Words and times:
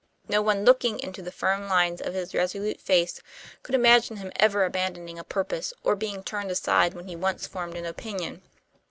No 0.27 0.41
one 0.41 0.65
looking 0.65 0.99
into 0.99 1.21
the 1.21 1.31
firm 1.31 1.67
lines 1.69 2.01
of 2.01 2.15
his 2.15 2.33
resolute 2.33 2.81
face 2.81 3.21
could 3.61 3.75
imagine 3.75 4.17
him 4.17 4.31
ever 4.37 4.65
abandoning 4.65 5.19
a 5.19 5.23
purpose 5.23 5.73
or 5.83 5.95
being 5.95 6.23
turned 6.23 6.49
aside 6.49 6.95
when 6.95 7.07
he 7.07 7.15
once 7.15 7.45
formed 7.45 7.77
an 7.77 7.85
opinion. 7.85 8.41